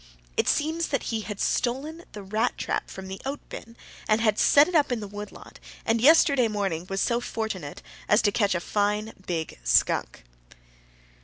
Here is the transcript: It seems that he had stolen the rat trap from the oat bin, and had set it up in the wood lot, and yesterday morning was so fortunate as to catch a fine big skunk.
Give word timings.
It 0.35 0.47
seems 0.47 0.87
that 0.87 1.03
he 1.13 1.21
had 1.21 1.39
stolen 1.39 2.05
the 2.13 2.23
rat 2.23 2.57
trap 2.57 2.89
from 2.89 3.07
the 3.07 3.21
oat 3.23 3.39
bin, 3.49 3.77
and 4.07 4.19
had 4.19 4.39
set 4.39 4.67
it 4.67 4.73
up 4.73 4.91
in 4.91 4.99
the 4.99 5.07
wood 5.07 5.31
lot, 5.31 5.59
and 5.85 6.01
yesterday 6.01 6.47
morning 6.47 6.87
was 6.89 6.99
so 7.01 7.19
fortunate 7.21 7.83
as 8.09 8.23
to 8.23 8.31
catch 8.31 8.55
a 8.55 8.59
fine 8.61 9.13
big 9.27 9.59
skunk. 9.63 10.23